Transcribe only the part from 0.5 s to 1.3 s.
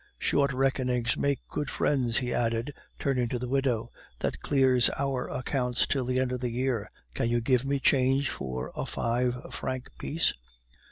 reckonings